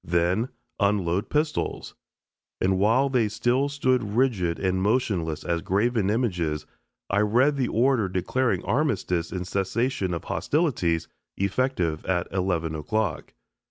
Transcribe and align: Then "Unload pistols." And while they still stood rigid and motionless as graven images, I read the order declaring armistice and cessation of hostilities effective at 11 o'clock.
Then 0.03 0.49
"Unload 0.79 1.29
pistols." 1.29 1.93
And 2.59 2.79
while 2.79 3.07
they 3.07 3.29
still 3.29 3.69
stood 3.69 4.01
rigid 4.01 4.57
and 4.57 4.81
motionless 4.81 5.43
as 5.43 5.61
graven 5.61 6.09
images, 6.09 6.65
I 7.11 7.19
read 7.19 7.55
the 7.55 7.67
order 7.67 8.09
declaring 8.09 8.65
armistice 8.65 9.31
and 9.31 9.47
cessation 9.47 10.15
of 10.15 10.23
hostilities 10.23 11.07
effective 11.37 12.03
at 12.07 12.27
11 12.31 12.73
o'clock. 12.73 13.35